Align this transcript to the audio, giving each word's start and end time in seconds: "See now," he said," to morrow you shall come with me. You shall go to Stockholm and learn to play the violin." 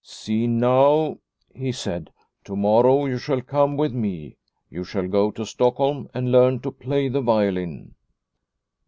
"See 0.03 0.47
now," 0.47 1.19
he 1.53 1.71
said," 1.71 2.09
to 2.45 2.55
morrow 2.55 3.05
you 3.05 3.19
shall 3.19 3.39
come 3.39 3.77
with 3.77 3.93
me. 3.93 4.35
You 4.67 4.83
shall 4.83 5.07
go 5.07 5.29
to 5.29 5.45
Stockholm 5.45 6.09
and 6.11 6.31
learn 6.31 6.59
to 6.61 6.71
play 6.71 7.07
the 7.07 7.21
violin." 7.21 7.93